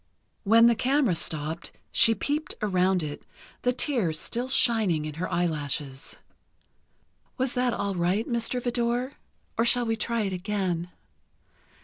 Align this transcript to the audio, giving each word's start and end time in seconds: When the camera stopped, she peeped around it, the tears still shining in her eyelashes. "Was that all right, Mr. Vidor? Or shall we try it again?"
When 0.43 0.65
the 0.65 0.73
camera 0.73 1.13
stopped, 1.13 1.73
she 1.91 2.15
peeped 2.15 2.55
around 2.59 3.03
it, 3.03 3.23
the 3.61 3.71
tears 3.71 4.19
still 4.19 4.49
shining 4.49 5.05
in 5.05 5.13
her 5.21 5.31
eyelashes. 5.31 6.17
"Was 7.37 7.53
that 7.53 7.71
all 7.71 7.93
right, 7.93 8.27
Mr. 8.27 8.59
Vidor? 8.59 9.17
Or 9.59 9.63
shall 9.63 9.85
we 9.85 9.95
try 9.95 10.21
it 10.21 10.33
again?" 10.33 10.89